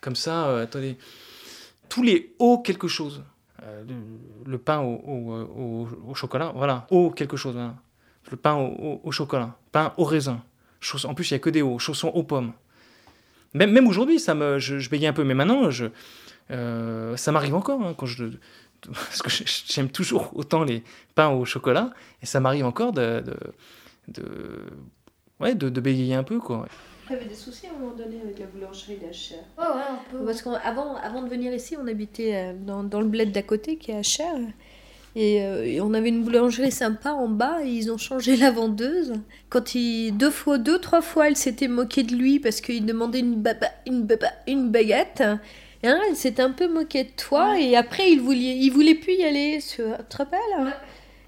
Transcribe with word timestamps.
comme 0.00 0.16
ça, 0.16 0.48
euh, 0.48 0.64
attendez, 0.64 0.96
tous 1.88 2.02
les 2.02 2.34
hauts 2.38 2.58
quelque 2.58 2.88
chose. 2.88 3.22
Euh, 3.64 3.82
le, 4.46 4.58
pain 4.58 4.80
au, 4.80 6.14
chocolat, 6.14 6.52
voilà, 6.54 6.86
au 6.90 7.10
quelque 7.10 7.36
chose. 7.36 7.56
Le 8.30 8.36
pain 8.36 8.54
au, 8.54 9.10
chocolat, 9.10 9.56
pain 9.72 9.92
au 9.96 10.04
raisin. 10.04 10.42
En 11.04 11.14
plus, 11.14 11.30
il 11.30 11.34
y 11.34 11.36
a 11.36 11.40
que 11.40 11.50
des 11.50 11.62
hauts, 11.62 11.78
chaussons 11.78 12.08
aux 12.08 12.22
pommes. 12.22 12.52
Même, 13.54 13.86
aujourd'hui, 13.86 14.20
ça 14.20 14.34
me, 14.34 14.58
je, 14.58 14.78
je 14.78 14.90
bégaye 14.90 15.08
un 15.08 15.12
peu, 15.12 15.24
mais 15.24 15.34
maintenant, 15.34 15.68
euh, 16.50 17.16
ça 17.16 17.32
m'arrive 17.32 17.54
encore 17.54 17.82
hein, 17.82 17.94
quand 17.96 18.06
je, 18.06 18.26
parce 18.82 19.22
que 19.22 19.30
j'aime 19.66 19.90
toujours 19.90 20.36
autant 20.36 20.62
les 20.64 20.84
pains 21.14 21.30
au 21.30 21.44
chocolat, 21.44 21.90
et 22.22 22.26
ça 22.26 22.40
m'arrive 22.40 22.66
encore 22.66 22.92
de, 22.92 23.24
ouais, 25.40 25.54
de 25.54 25.80
bégayer 25.80 26.14
un 26.14 26.22
peu, 26.24 26.38
quoi. 26.38 26.66
Il 27.08 27.14
y 27.14 27.16
avait 27.16 27.28
des 27.28 27.34
soucis 27.34 27.66
à 27.66 27.70
un 27.70 27.78
moment 27.78 27.94
donné 27.94 28.20
avec 28.22 28.38
la 28.38 28.46
boulangerie 28.46 28.96
d'Acher. 28.96 29.36
Ouais, 29.56 29.64
ouais, 29.64 29.82
un 29.90 30.00
peu. 30.10 30.24
Parce 30.24 30.42
qu'avant 30.42 30.96
avant 30.96 31.22
de 31.22 31.28
venir 31.28 31.52
ici, 31.54 31.76
on 31.82 31.86
habitait 31.86 32.34
euh, 32.34 32.52
dans, 32.54 32.84
dans 32.84 33.00
le 33.00 33.06
bled 33.06 33.32
d'à 33.32 33.42
côté 33.42 33.76
qui 33.76 33.90
est 33.90 33.96
à 33.96 34.02
Cher. 34.02 34.34
Et, 35.16 35.42
euh, 35.42 35.64
et 35.64 35.80
on 35.80 35.94
avait 35.94 36.10
une 36.10 36.22
boulangerie 36.22 36.70
sympa 36.70 37.10
en 37.10 37.28
bas 37.28 37.64
et 37.64 37.68
ils 37.68 37.90
ont 37.90 37.98
changé 37.98 38.36
la 38.36 38.50
vendeuse. 38.50 39.14
Quand 39.48 39.74
il, 39.74 40.12
deux 40.12 40.30
fois, 40.30 40.58
deux, 40.58 40.78
trois 40.78 41.00
fois, 41.00 41.28
elle 41.28 41.36
s'était 41.36 41.68
moquée 41.68 42.02
de 42.02 42.14
lui 42.14 42.38
parce 42.38 42.60
qu'il 42.60 42.84
demandait 42.84 43.20
une, 43.20 43.36
baba, 43.36 43.68
une, 43.86 44.02
baba, 44.02 44.28
une 44.46 44.70
baguette. 44.70 45.22
Et 45.82 45.88
là, 45.88 45.98
elle 46.08 46.16
s'était 46.16 46.42
un 46.42 46.50
peu 46.50 46.68
moquée 46.68 47.04
de 47.04 47.10
toi 47.16 47.58
et 47.58 47.76
après, 47.76 48.10
il 48.10 48.20
voulait, 48.20 48.56
il 48.58 48.70
voulait 48.70 48.94
plus 48.94 49.14
y 49.14 49.24
aller. 49.24 49.58
Tu 49.60 49.82
te 50.08 50.16
rappelles 50.16 50.40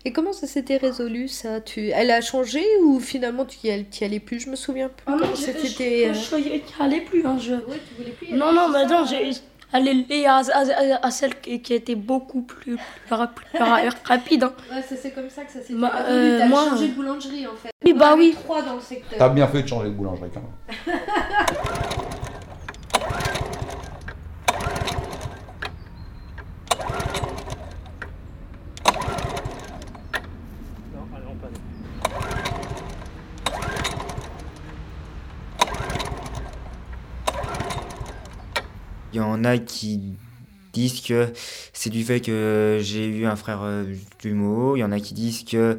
Et 0.04 0.12
comment 0.12 0.32
ça 0.32 0.46
s'était 0.46 0.78
résolu 0.78 1.28
ça? 1.28 1.60
Tu... 1.60 1.88
Elle 1.88 2.10
a 2.10 2.20
changé 2.22 2.62
ou 2.84 3.00
finalement 3.00 3.44
tu 3.44 3.58
y 3.66 3.70
allais, 3.70 3.86
tu 3.90 4.02
y 4.02 4.04
allais 4.06 4.20
plus 4.20 4.40
Je 4.40 4.48
me 4.48 4.56
souviens 4.56 4.88
plus. 4.88 5.04
Ah 5.06 5.10
non, 5.16 5.26
je, 5.34 5.36
c'était. 5.36 6.14
je, 6.14 6.20
je, 6.20 6.36
je 6.42 6.82
allais 6.82 7.02
plus. 7.02 7.24
Hein, 7.26 7.36
je... 7.38 7.52
Ouais, 7.52 7.76
tu 7.86 7.94
voulais 7.98 8.12
plus 8.12 8.32
Non, 8.34 8.52
non, 8.52 8.68
mais 8.70 8.86
non, 8.86 9.04
j'ai 9.04 9.30
allé 9.72 10.24
à, 10.26 10.36
à, 10.36 10.40
à, 10.40 11.06
à 11.06 11.10
celle 11.10 11.38
qui, 11.38 11.60
qui 11.60 11.74
était 11.74 11.94
beaucoup 11.96 12.40
plus, 12.40 12.76
plus, 12.76 12.78
plus 13.34 13.58
ra- 13.58 13.80
rapide. 14.04 14.44
hein. 14.44 14.52
Ouais, 14.74 14.80
ça, 14.82 14.96
c'est 14.96 15.10
comme 15.10 15.28
ça 15.28 15.44
que 15.44 15.52
ça 15.52 15.60
s'est 15.60 15.74
Bah, 15.74 15.92
euh, 16.08 16.38
T'as 16.38 16.48
moi, 16.48 16.64
changé 16.70 16.84
euh, 16.84 16.88
de 16.88 16.92
boulangerie 16.94 17.46
en 17.46 17.56
fait. 17.56 17.70
Oui, 17.84 17.92
bah 17.92 18.14
oui. 18.16 18.34
trois 18.42 18.62
dans 18.62 18.76
le 18.76 18.80
secteur. 18.80 19.18
T'as 19.18 19.28
bien 19.28 19.46
fait 19.48 19.62
de 19.62 19.68
changer 19.68 19.88
de 19.90 19.94
boulangerie 19.94 20.30
quand 20.32 20.40
même. 20.40 20.98
Il 39.12 39.16
y 39.16 39.20
en 39.40 39.44
a 39.44 39.58
qui 39.58 40.14
disent 40.72 41.00
que 41.00 41.28
c'est 41.72 41.90
du 41.90 42.04
fait 42.04 42.20
que 42.20 42.78
j'ai 42.80 43.06
eu 43.08 43.26
un 43.26 43.34
frère 43.36 43.60
euh, 43.62 43.84
jumeau. 44.22 44.76
Il 44.76 44.80
y 44.80 44.84
en 44.84 44.92
a 44.92 45.00
qui 45.00 45.14
disent 45.14 45.44
que 45.44 45.76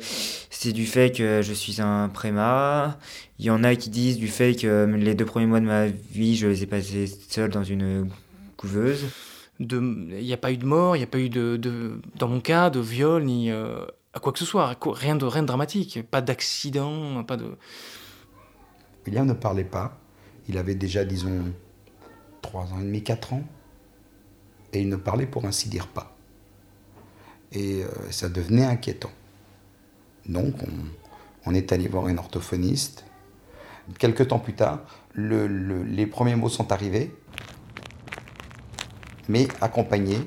c'est 0.50 0.73
du 0.73 0.86
fait 0.86 1.12
que 1.16 1.42
je 1.42 1.54
suis 1.54 1.82
un 1.82 2.09
prémat. 2.09 2.98
Il 3.39 3.45
y 3.45 3.50
en 3.50 3.64
a 3.64 3.76
qui 3.76 3.89
disent 3.89 4.17
du 4.17 4.28
fait 4.28 4.56
que 4.56 4.86
les 4.98 5.16
deux 5.16 5.26
premiers 5.26 5.45
mois 5.45 5.59
de 5.62 5.66
ma 5.66 5.88
vie, 5.88 6.36
je 6.36 6.48
les 6.48 6.64
ai 6.64 6.67
passés 6.67 7.08
seul 7.30 7.50
dans 7.50 7.64
une 7.64 8.09
couveuse. 8.58 9.06
de- 9.59 9.80
il 10.20 10.26
n'y 10.26 10.34
a 10.34 10.38
pas 10.38 10.52
eu 10.52 10.58
de 10.58 10.66
mort, 10.66 10.95
il 10.95 11.00
n'y 11.00 11.04
a 11.04 11.08
pas 11.08 11.20
eu 11.20 11.30
de, 11.30 11.56
de- 11.56 12.02
dans 12.17 12.28
mon 12.28 12.39
cas, 12.42 12.70
de 12.72 12.80
viol, 12.80 13.23
ni 13.23 13.52
euh, 13.52 13.86
à 14.14 14.20
quoi 14.20 14.32
que 14.34 14.39
ce 14.39 14.45
soit, 14.45 14.73
quoi- 14.76 14.95
rien 14.95 15.16
de, 15.16 15.23
rien 15.26 15.44
de 15.44 15.48
dramatique, 15.48 16.00
pas 16.09 16.22
d'accident, 16.22 17.23
pas 17.23 17.38
de... 17.38 17.45
William 19.06 19.26
ne 19.28 19.34
parlait 19.34 19.64
pas. 19.64 19.98
Il 20.50 20.58
avait 20.58 20.76
déjà, 20.76 21.06
disons, 21.06 21.54
3 22.42 22.73
ans 22.73 22.80
et 22.80 22.84
demi, 22.84 23.03
4 23.03 23.34
ans. 23.34 23.44
Et 24.73 24.81
il 24.81 24.89
ne 24.89 24.95
parlait 24.95 25.25
pour 25.28 25.45
ainsi 25.45 25.70
dire 25.70 25.88
pas. 25.88 26.16
Et 27.52 27.83
euh, 27.83 27.88
ça 28.11 28.30
devenait 28.30 28.64
inquiétant. 28.65 29.11
Donc, 30.27 30.55
on, 31.45 31.54
est 31.54 31.71
allé 31.73 31.88
voir 31.88 32.08
une 32.08 32.20
orthophoniste. 32.20 33.04
Quelques 33.99 34.30
temps 34.30 34.39
plus 34.39 34.54
tard, 34.54 34.80
le- 35.14 35.48
le- 35.48 35.83
les 35.83 36.05
premiers 36.05 36.36
mots 36.36 36.48
sont 36.49 36.71
arrivés, 36.71 37.14
mais 39.27 39.48
accompagnés 39.60 40.21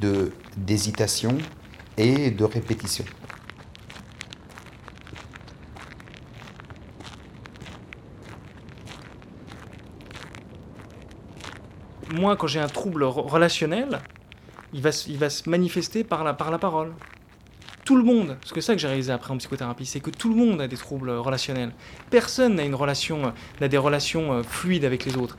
de- 0.00 0.32
d'hésitation 0.56 1.36
et 1.96 2.30
de 2.30 2.44
répétition. 2.44 3.04
Moi, 12.18 12.34
quand 12.36 12.46
j'ai 12.46 12.60
un 12.60 12.68
trouble 12.68 13.02
re- 13.04 13.28
relationnel, 13.28 14.00
il 14.72 14.80
va, 14.80 14.90
il 15.06 15.18
va 15.18 15.28
se 15.28 15.48
manifester 15.50 16.02
par 16.02 16.24
la, 16.24 16.32
par 16.32 16.50
la 16.50 16.58
parole. 16.58 16.92
Tout 17.84 17.96
le 17.96 18.02
monde, 18.02 18.36
parce 18.40 18.52
que 18.52 18.60
ça 18.60 18.72
que 18.74 18.80
j'ai 18.80 18.88
réalisé 18.88 19.12
après 19.12 19.32
en 19.32 19.36
psychothérapie, 19.36 19.84
c'est 19.86 20.00
que 20.00 20.10
tout 20.10 20.28
le 20.30 20.34
monde 20.34 20.60
a 20.60 20.66
des 20.66 20.76
troubles 20.76 21.10
relationnels. 21.10 21.72
Personne 22.10 22.54
n'a 22.54 22.64
une 22.64 22.74
relation, 22.74 23.26
euh, 23.26 23.30
n'a 23.60 23.68
des 23.68 23.78
relations 23.78 24.32
euh, 24.32 24.42
fluides 24.42 24.84
avec 24.84 25.04
les 25.04 25.16
autres. 25.16 25.36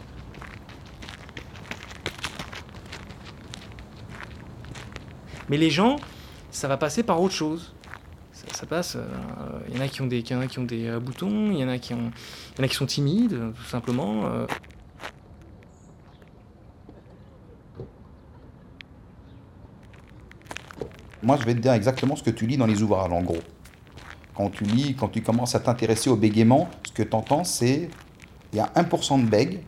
Mais 5.50 5.58
les 5.58 5.72
gens, 5.72 5.96
ça 6.52 6.68
va 6.68 6.78
passer 6.78 7.04
par 7.04 7.20
autre 7.22 7.34
chose. 7.34 7.74
Ça, 8.32 8.66
passe. 8.66 8.98
Il 9.70 9.76
y 9.76 9.80
en 9.80 9.84
a 9.84 9.88
qui 9.88 10.02
ont 10.02 10.08
des, 10.08 10.24
en 10.32 10.48
qui 10.48 10.58
ont 10.60 10.64
des 10.64 10.88
euh, 10.88 11.00
boutons, 11.00 11.52
il 11.52 11.60
y 11.60 11.64
en 11.64 11.70
a 11.70 11.78
qui 11.78 11.94
ont, 11.94 12.12
y 12.58 12.62
en 12.62 12.64
a 12.64 12.68
qui 12.68 12.76
sont 12.76 12.88
timides, 12.88 13.34
euh, 13.34 13.52
tout 13.52 13.70
simplement. 13.70 14.26
euh. 14.26 14.48
Moi, 21.28 21.36
je 21.42 21.44
vais 21.44 21.56
te 21.56 21.60
dire 21.60 21.74
exactement 21.74 22.16
ce 22.16 22.24
que 22.24 22.30
tu 22.30 22.48
lis 22.48 22.56
dans 22.56 22.66
les 22.66 22.82
ouvrages, 22.82 23.12
en 23.12 23.22
gros. 23.22 23.42
Quand 24.34 24.50
tu 24.50 24.64
lis, 24.64 24.96
quand 24.98 25.10
tu 25.10 25.22
commences 25.22 25.56
à 25.56 25.60
t'intéresser 25.60 26.10
au 26.10 26.16
bégaiement, 26.16 26.70
ce 26.88 26.94
que 26.94 27.04
tu 27.04 27.14
entends, 27.14 27.44
c'est 27.44 27.90
il 28.54 28.58
y 28.58 28.62
a 28.62 28.72
1% 28.78 29.26
de 29.26 29.30
bègue, 29.30 29.60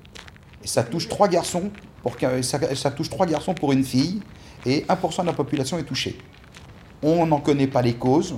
et 0.63 0.67
ça 0.67 0.83
touche 0.83 1.09
trois 1.09 1.27
garçons, 1.27 1.69
pour 2.01 2.15
ça, 2.43 2.75
ça 2.75 2.91
touche 2.91 3.09
trois 3.09 3.25
garçons 3.25 3.53
pour 3.53 3.73
une 3.73 3.83
fille, 3.83 4.21
et 4.65 4.85
1% 4.87 5.19
de 5.23 5.25
la 5.25 5.33
population 5.33 5.77
est 5.77 5.83
touchée. 5.83 6.17
On 7.03 7.25
n'en 7.25 7.41
connaît 7.41 7.67
pas 7.67 7.81
les 7.81 7.95
causes. 7.95 8.37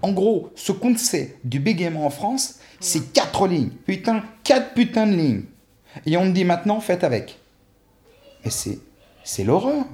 En 0.00 0.12
gros, 0.12 0.52
ce 0.54 0.72
qu'on 0.72 0.96
sait 0.96 1.36
du 1.44 1.60
bégaiement 1.60 2.06
en 2.06 2.10
France, 2.10 2.60
c'est 2.80 3.12
quatre 3.12 3.46
lignes. 3.46 3.72
Putain, 3.84 4.22
quatre 4.42 4.72
putains 4.72 5.06
de 5.06 5.12
lignes. 5.12 5.42
Et 6.06 6.16
on 6.16 6.22
te 6.22 6.30
dit 6.30 6.44
maintenant, 6.44 6.80
faites 6.80 7.04
avec. 7.04 7.38
Mais 8.42 8.50
c'est, 8.50 8.78
c'est 9.28 9.44
l'horreur. 9.44 9.84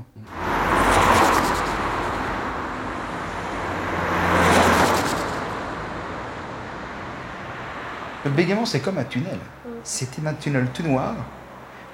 Le 8.25 8.31
bégaiement, 8.31 8.65
c'est 8.65 8.79
comme 8.79 8.97
un 8.97 9.05
tunnel. 9.05 9.41
C'était 9.83 10.25
un 10.25 10.35
tunnel 10.35 10.69
tout 10.73 10.85
noir. 10.85 11.17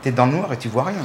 T'es 0.03 0.13
dans 0.13 0.27
le 0.27 0.33
noir 0.33 0.53
et 0.53 0.59
tu 0.59 0.69
vois 0.69 0.85
rien. 0.85 1.03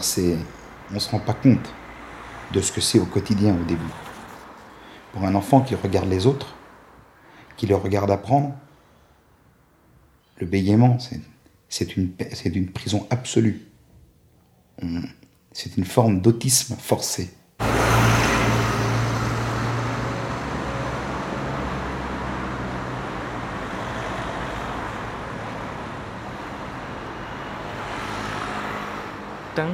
C'est, 0.00 0.38
on 0.94 0.98
se 0.98 1.10
rend 1.10 1.18
pas 1.18 1.34
compte 1.34 1.74
de 2.52 2.60
ce 2.62 2.72
que 2.72 2.80
c'est 2.80 2.98
au 2.98 3.04
quotidien 3.04 3.52
au 3.52 3.64
début. 3.64 3.82
Pour 5.12 5.24
un 5.24 5.34
enfant 5.34 5.60
qui 5.60 5.74
regarde 5.74 6.08
les 6.08 6.26
autres, 6.26 6.54
qui 7.58 7.66
le 7.66 7.76
regarde 7.76 8.10
apprendre, 8.10 8.54
le 10.40 10.46
bégaiement, 10.46 10.98
c'est, 11.68 11.96
une, 11.96 12.70
prison 12.72 13.06
absolue. 13.10 13.60
C'est 15.52 15.76
une 15.76 15.84
forme 15.84 16.20
d'autisme 16.20 16.76
forcé. 16.76 17.30
Dun, 29.54 29.68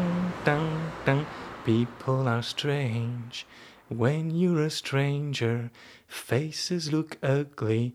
dun, 0.44 0.68
dun. 1.04 1.24
People 1.64 2.28
are 2.28 2.42
strange. 2.42 3.46
When 3.88 4.30
you're 4.30 4.62
a 4.62 4.70
stranger, 4.70 5.70
faces 6.08 6.92
look 6.92 7.18
ugly. 7.22 7.94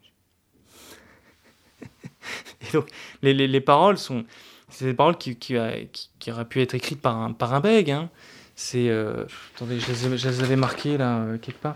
Donc, 2.73 2.87
les, 3.21 3.33
les, 3.33 3.47
les 3.47 3.61
paroles 3.61 3.97
sont. 3.97 4.25
C'est 4.69 4.85
des 4.85 4.93
paroles 4.93 5.17
qui, 5.17 5.35
qui, 5.35 5.55
qui, 5.91 6.09
qui, 6.19 6.31
auraient 6.31 6.45
pu 6.45 6.61
être 6.61 6.75
écrites 6.75 7.01
par 7.01 7.17
un, 7.17 7.33
par 7.33 7.53
un 7.53 7.59
bègue. 7.59 7.91
Hein. 7.91 8.09
C'est. 8.55 8.89
Euh, 8.89 9.25
attendez, 9.55 9.79
je 9.79 9.87
les, 9.87 10.17
je 10.17 10.29
les, 10.29 10.43
avais 10.43 10.55
marquées 10.55 10.97
là, 10.97 11.19
euh, 11.19 11.37
quelque 11.37 11.59
part. 11.59 11.75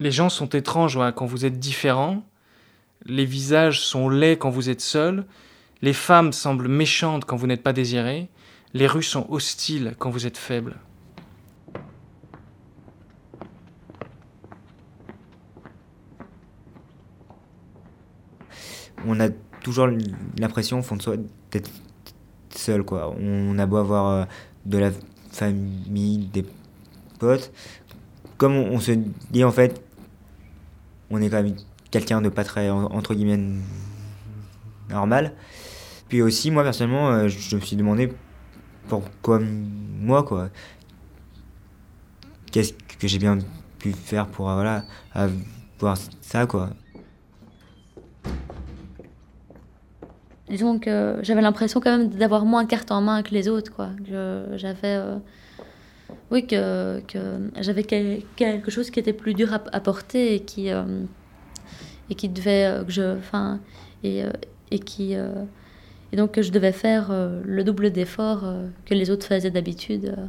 Les 0.00 0.10
gens 0.10 0.28
sont 0.28 0.48
étranges 0.48 0.98
quand 1.14 1.26
vous 1.26 1.44
êtes 1.44 1.58
différents. 1.58 2.24
Les 3.06 3.24
visages 3.24 3.80
sont 3.80 4.08
laids 4.08 4.36
quand 4.36 4.50
vous 4.50 4.70
êtes 4.70 4.80
seul. 4.80 5.24
Les 5.82 5.92
femmes 5.92 6.32
semblent 6.32 6.68
méchantes 6.68 7.24
quand 7.24 7.36
vous 7.36 7.46
n'êtes 7.46 7.62
pas 7.62 7.72
désiré. 7.72 8.28
Les 8.72 8.86
rues 8.86 9.02
sont 9.02 9.26
hostiles 9.30 9.94
quand 9.98 10.10
vous 10.10 10.26
êtes 10.26 10.38
faible. 10.38 10.76
On 19.06 19.20
a 19.20 19.28
toujours 19.62 19.88
l'impression, 20.38 20.80
au 20.80 20.82
fond 20.82 20.96
de 20.96 21.20
d'être 21.50 21.70
seul, 22.50 22.82
quoi. 22.82 23.14
On 23.18 23.58
a 23.58 23.66
beau 23.66 23.76
avoir 23.76 24.08
euh, 24.08 24.24
de 24.66 24.78
la 24.78 24.90
famille, 25.30 26.26
des 26.32 26.44
potes. 27.18 27.52
Comme 28.36 28.54
on, 28.56 28.72
on 28.72 28.80
se 28.80 28.92
dit, 29.30 29.44
en 29.44 29.52
fait, 29.52 29.82
on 31.10 31.20
est 31.20 31.28
quand 31.28 31.42
même 31.42 31.56
quelqu'un 31.90 32.20
de 32.20 32.28
pas 32.28 32.44
très, 32.44 32.70
entre 32.70 33.14
guillemets, 33.14 33.40
normal. 34.90 35.32
Puis 36.08 36.22
aussi, 36.22 36.50
moi 36.50 36.62
personnellement, 36.62 37.10
euh, 37.10 37.28
je 37.28 37.56
me 37.56 37.60
suis 37.60 37.76
demandé 37.76 38.12
pourquoi 38.88 39.40
moi, 39.40 40.22
quoi. 40.22 40.50
Qu'est-ce 42.52 42.72
que 42.72 43.08
j'ai 43.08 43.18
bien 43.18 43.38
pu 43.78 43.92
faire 43.92 44.26
pour 44.26 44.50
euh, 44.50 44.54
voilà, 44.54 44.84
avoir 45.14 45.96
ça, 46.20 46.46
quoi. 46.46 46.70
Disons 50.48 50.78
que 50.78 51.16
j'avais 51.22 51.40
l'impression 51.40 51.80
quand 51.80 51.96
même 51.96 52.08
d'avoir 52.08 52.44
moins 52.44 52.66
carte 52.66 52.90
en 52.92 53.00
main 53.00 53.22
que 53.22 53.30
les 53.30 53.48
autres, 53.48 53.72
quoi. 53.72 53.90
J'avais. 54.04 54.96
Euh, 54.96 55.16
oui, 56.30 56.46
que, 56.46 57.00
que 57.00 57.18
j'avais 57.60 57.82
quelque 57.82 58.70
chose 58.70 58.90
qui 58.90 59.00
était 59.00 59.14
plus 59.14 59.32
dur 59.34 59.54
à, 59.54 59.62
à 59.72 59.80
porter 59.80 60.34
et 60.34 60.40
qui. 60.40 60.70
Euh, 60.70 60.84
devait. 62.10 62.66
Euh, 62.66 62.84
que 62.84 62.92
je. 62.92 63.16
Enfin. 63.16 63.60
Et, 64.02 64.22
qui. 64.80 65.14
Et 66.12 66.16
donc 66.16 66.40
je 66.40 66.50
devais 66.50 66.72
faire 66.72 67.10
le 67.44 67.64
double 67.64 67.90
d'effort 67.90 68.44
que 68.84 68.94
les 68.94 69.10
autres 69.10 69.26
faisaient 69.26 69.50
d'habitude. 69.50 70.14
Euh. 70.18 70.26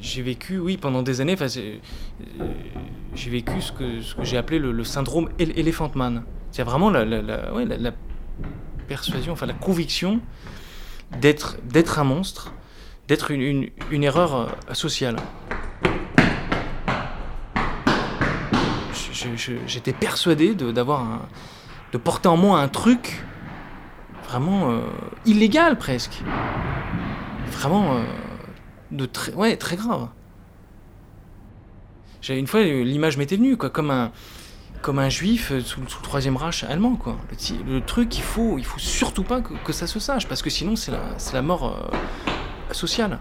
J'ai 0.00 0.22
vécu, 0.22 0.58
oui, 0.58 0.76
pendant 0.76 1.02
des 1.02 1.20
années, 1.20 1.36
j'ai 3.14 3.30
vécu 3.30 3.60
ce 3.60 3.72
que, 3.72 4.00
j'ai 4.22 4.36
appelé 4.36 4.58
le, 4.58 4.84
syndrome 4.84 5.28
Elephant 5.38 5.90
Man. 5.94 6.24
C'est 6.52 6.62
vraiment 6.62 6.90
la, 6.90 7.04
la, 7.04 7.92
persuasion, 8.88 9.32
enfin 9.32 9.46
la 9.46 9.54
conviction 9.54 10.20
d'être 11.20 11.98
un 11.98 12.04
monstre, 12.04 12.54
d'être 13.08 13.30
une, 13.30 13.70
erreur 13.92 14.56
sociale. 14.72 15.16
j'étais 19.66 19.92
persuadé 19.92 20.54
d'avoir 20.54 21.28
de 21.92 21.98
porter 21.98 22.28
en 22.28 22.38
moi 22.38 22.60
un 22.60 22.68
truc 22.68 23.22
vraiment 24.28 24.70
euh, 24.70 24.80
illégal 25.26 25.76
presque. 25.76 26.22
Vraiment 27.50 27.96
euh, 27.96 28.02
de 28.90 29.06
très, 29.06 29.32
ouais, 29.34 29.56
très 29.56 29.76
grave. 29.76 30.08
Une 32.28 32.46
fois 32.46 32.62
l'image 32.62 33.16
m'était 33.16 33.36
venue 33.36 33.56
quoi, 33.56 33.70
comme 33.70 33.90
un 33.90 34.12
comme 34.82 34.98
un 34.98 35.08
juif 35.08 35.52
sous, 35.60 35.86
sous 35.88 35.98
le 35.98 36.04
troisième 36.04 36.36
Reich 36.36 36.64
allemand 36.64 36.96
quoi. 36.96 37.16
Le, 37.66 37.80
truc 37.80 38.16
il 38.16 38.22
faut 38.22 38.58
il 38.58 38.64
faut 38.64 38.78
surtout 38.78 39.24
pas 39.24 39.40
que, 39.40 39.54
que 39.64 39.72
ça 39.72 39.86
se 39.86 39.98
sache 39.98 40.28
parce 40.28 40.42
que 40.42 40.50
sinon 40.50 40.76
c'est 40.76 40.92
la 40.92 41.16
la 41.32 41.42
mort 41.42 41.90
euh, 41.90 42.74
sociale. 42.74 43.18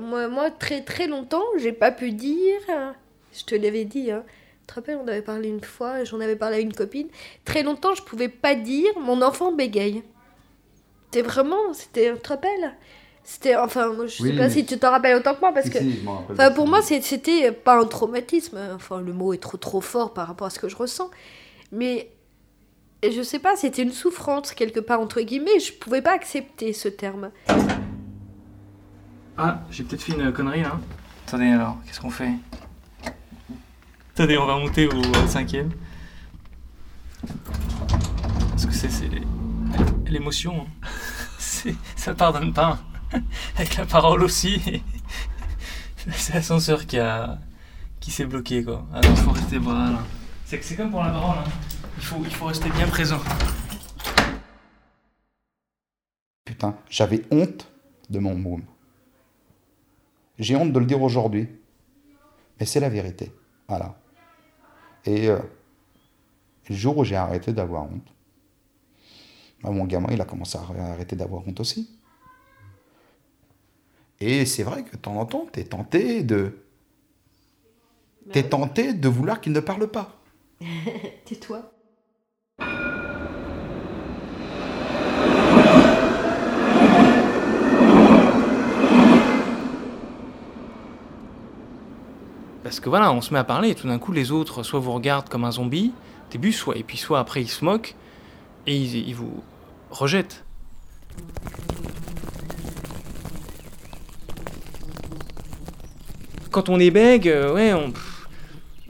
moi, 0.00 0.28
moi, 0.28 0.50
très 0.50 0.82
très 0.82 1.06
longtemps, 1.06 1.44
j'ai 1.58 1.72
pas 1.72 1.90
pu 1.90 2.12
dire. 2.12 2.60
Je 3.32 3.44
te 3.44 3.54
l'avais 3.54 3.84
dit, 3.84 4.10
hein. 4.10 4.24
Tu 4.62 4.66
te 4.66 4.74
rappelles, 4.74 4.98
on 5.02 5.08
avait 5.08 5.22
parlé 5.22 5.48
une 5.48 5.62
fois, 5.62 6.04
j'en 6.04 6.20
avais 6.20 6.36
parlé 6.36 6.56
à 6.56 6.60
une 6.60 6.72
copine. 6.72 7.08
Très 7.44 7.62
longtemps, 7.62 7.94
je 7.94 8.02
pouvais 8.02 8.28
pas 8.28 8.54
dire 8.54 8.90
mon 9.00 9.20
enfant 9.20 9.52
bégaye. 9.52 10.02
C'était 11.06 11.22
vraiment, 11.22 11.72
c'était, 11.74 12.14
tu 12.14 12.20
te 12.20 12.28
rappelles? 12.28 12.74
C'était, 13.24 13.56
enfin, 13.56 13.92
je 14.06 14.22
sais 14.22 14.32
pas 14.32 14.50
si 14.50 14.64
tu 14.64 14.78
t'en 14.78 14.90
rappelles 14.90 15.16
autant 15.16 15.34
que 15.34 15.40
moi, 15.40 15.52
parce 15.52 15.68
que. 15.68 15.78
enfin, 16.32 16.50
pour 16.50 16.66
moi, 16.66 16.80
c'était 16.82 17.52
pas 17.52 17.78
un 17.78 17.84
traumatisme. 17.84 18.58
Enfin, 18.74 19.00
le 19.00 19.12
mot 19.12 19.32
est 19.32 19.42
trop 19.42 19.58
trop 19.58 19.80
fort 19.80 20.12
par 20.12 20.26
rapport 20.26 20.46
à 20.46 20.50
ce 20.50 20.58
que 20.58 20.68
je 20.68 20.76
ressens. 20.76 21.10
Mais 21.70 22.10
je 23.08 23.22
sais 23.22 23.38
pas, 23.38 23.56
c'était 23.56 23.82
une 23.82 23.92
souffrance 23.92 24.52
quelque 24.52 24.80
part 24.80 25.00
entre 25.00 25.20
guillemets. 25.20 25.60
Je 25.60 25.72
pouvais 25.72 26.02
pas 26.02 26.12
accepter 26.12 26.72
ce 26.72 26.88
terme. 26.88 27.30
Ah, 29.36 29.60
j'ai 29.70 29.84
peut-être 29.84 30.02
fait 30.02 30.12
une 30.12 30.32
connerie 30.32 30.62
là. 30.62 30.78
Attendez 31.26 31.48
alors, 31.48 31.76
qu'est-ce 31.86 32.00
qu'on 32.00 32.10
fait? 32.10 32.32
Attendez, 34.14 34.36
on 34.36 34.46
va 34.46 34.58
monter 34.58 34.88
au 34.88 35.26
cinquième. 35.26 35.70
Parce 38.50 38.66
que 38.66 38.72
c'est 38.72 38.90
l'émotion. 40.06 40.66
Hein. 40.66 41.72
Ça 41.96 42.14
pardonne 42.14 42.52
pas. 42.52 42.78
Avec 43.56 43.76
la 43.76 43.86
parole 43.86 44.22
aussi. 44.22 44.82
C'est 46.10 46.34
l'ascenseur 46.34 46.86
qui 46.86 46.98
a 46.98 47.38
qui 48.00 48.10
s'est 48.10 48.26
bloqué 48.26 48.64
quoi. 48.64 48.84
Ah 48.92 49.00
non, 49.00 49.14
faut 49.14 49.30
rester 49.30 49.58
voilà. 49.58 50.00
C'est 50.44 50.76
comme 50.76 50.90
pour 50.90 51.02
la 51.02 51.10
parole. 51.10 51.38
Hein. 51.38 51.50
Il, 51.96 52.04
faut, 52.04 52.20
il 52.24 52.34
faut 52.34 52.46
rester 52.46 52.68
bien 52.70 52.88
présent. 52.88 53.20
Putain, 56.44 56.76
j'avais 56.90 57.22
honte 57.30 57.70
de 58.10 58.18
mon 58.18 58.34
môme. 58.34 58.64
J'ai 60.38 60.56
honte 60.56 60.72
de 60.72 60.78
le 60.78 60.84
dire 60.84 61.00
aujourd'hui, 61.00 61.48
mais 62.58 62.66
c'est 62.66 62.80
la 62.80 62.88
vérité. 62.88 63.32
Voilà. 63.68 64.01
Et 65.04 65.28
euh, 65.28 65.38
le 66.68 66.74
jour 66.74 66.98
où 66.98 67.04
j'ai 67.04 67.16
arrêté 67.16 67.52
d'avoir 67.52 67.84
honte, 67.84 68.06
bah, 69.62 69.70
mon 69.70 69.84
gamin, 69.84 70.08
il 70.12 70.20
a 70.20 70.24
commencé 70.24 70.58
à 70.58 70.92
arrêter 70.92 71.16
d'avoir 71.16 71.46
honte 71.46 71.60
aussi. 71.60 71.90
Et 74.20 74.46
c'est 74.46 74.62
vrai 74.62 74.84
que 74.84 74.92
de 74.92 74.96
temps 74.96 75.16
en 75.16 75.26
temps, 75.26 75.46
tu 75.52 75.60
es 75.60 75.64
tenté 75.64 76.22
de. 76.22 76.58
Bah 78.26 78.32
T'es 78.34 78.44
tenté 78.44 78.94
de 78.94 79.08
vouloir 79.08 79.40
qu'il 79.40 79.52
ne 79.52 79.60
parle 79.60 79.88
pas. 79.88 80.20
Tais-toi. 81.24 81.72
Parce 92.72 92.80
que 92.80 92.88
voilà, 92.88 93.12
on 93.12 93.20
se 93.20 93.34
met 93.34 93.38
à 93.38 93.44
parler 93.44 93.68
et 93.68 93.74
tout 93.74 93.86
d'un 93.86 93.98
coup, 93.98 94.12
les 94.12 94.30
autres, 94.30 94.62
soit 94.62 94.80
vous 94.80 94.92
regardent 94.92 95.28
comme 95.28 95.44
un 95.44 95.50
zombie, 95.50 95.92
début, 96.30 96.52
soit, 96.52 96.74
et 96.78 96.82
puis 96.82 96.96
soit 96.96 97.20
après, 97.20 97.42
ils 97.42 97.50
se 97.50 97.66
moquent 97.66 97.94
et 98.66 98.74
ils, 98.74 99.14
vous 99.14 99.44
rejettent. 99.90 100.42
Quand 106.50 106.70
on 106.70 106.80
est 106.80 106.90
bègue, 106.90 107.28
euh, 107.28 107.52
ouais, 107.52 107.74
on, 107.74 107.92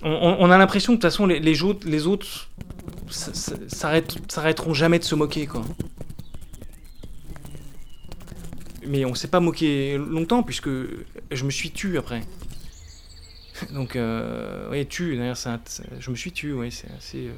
on, 0.05 0.51
a 0.53 0.59
l'impression 0.59 0.93
que 0.93 0.99
de 0.99 1.03
toute 1.03 1.11
façon, 1.11 1.27
les, 1.27 1.63
autres, 1.65 1.85
les 1.85 2.07
autres 2.07 2.51
s'arrêteront 3.11 4.75
jamais 4.75 5.01
de 5.01 5.05
se 5.05 5.17
moquer, 5.17 5.49
quoi. 5.49 5.63
Mais 8.87 9.05
on 9.05 9.17
s'est 9.17 9.27
pas 9.27 9.41
moqué 9.41 9.99
longtemps, 9.99 10.45
puisque 10.45 10.71
je 11.33 11.45
me 11.45 11.51
suis 11.51 11.73
tu 11.73 11.99
après. 11.99 12.23
Donc, 13.71 13.97
euh, 13.97 14.71
ouais, 14.71 14.85
tu, 14.85 15.17
d'ailleurs, 15.17 15.37
je 15.99 16.11
me 16.11 16.17
suis 16.17 16.33
tu, 16.33 16.53
ouais, 16.53 16.71
c'est 16.71 16.91
assez. 16.97 17.29
Euh... 17.29 17.35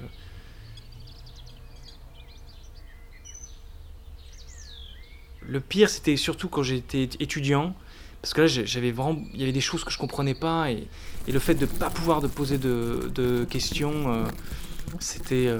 Le 5.47 5.61
pire, 5.61 5.90
c'était 5.90 6.16
surtout 6.16 6.49
quand 6.49 6.62
j'étais 6.62 7.09
étudiant, 7.21 7.75
parce 8.23 8.33
que 8.33 8.43
là, 8.43 8.47
j'avais 8.47 8.93
vraiment, 8.93 9.23
il 9.35 9.40
y 9.40 9.43
avait 9.43 9.52
des 9.52 9.61
choses 9.61 9.85
que 9.85 9.90
je 9.90 9.99
comprenais 9.99 10.35
pas, 10.35 10.71
et, 10.71 10.88
le 11.28 11.38
fait 11.38 11.54
de 11.54 11.66
pas 11.66 11.90
pouvoir 11.90 12.23
de 12.23 12.28
poser 12.28 12.59
de, 12.59 13.47
questions, 13.50 14.12
euh, 14.12 14.25
c'était, 15.00 15.50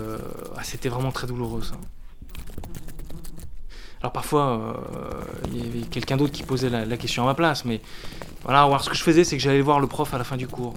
ah, 0.57 0.65
c'était 0.65 0.89
vraiment 0.89 1.13
très 1.13 1.27
douloureux. 1.27 1.63
Alors 4.05 4.13
parfois, 4.13 4.77
il 5.51 5.65
y 5.65 5.67
avait 5.67 5.87
quelqu'un 5.87 6.19
d'autre 6.19 6.31
qui 6.31 6.43
posait 6.43 6.69
la, 6.69 6.97
question 6.99 7.23
à 7.23 7.27
ma 7.27 7.35
place, 7.35 7.65
mais 7.65 7.81
voilà, 8.43 8.65
alors 8.65 8.85
ce 8.85 8.91
que 8.91 8.95
je 8.95 9.03
faisais, 9.03 9.25
c'est 9.25 9.35
que 9.35 9.43
j'allais 9.43 9.63
voir 9.63 9.81
le 9.81 9.87
prof 9.87 10.13
à 10.13 10.19
la 10.19 10.25
fin 10.25 10.37
du 10.37 10.47
cours. 10.47 10.75